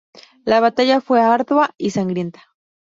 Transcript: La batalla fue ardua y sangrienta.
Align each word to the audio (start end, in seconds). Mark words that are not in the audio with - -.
La 0.45 0.61
batalla 0.61 0.99
fue 0.99 1.21
ardua 1.21 1.75
y 1.77 1.91
sangrienta. 1.91 2.41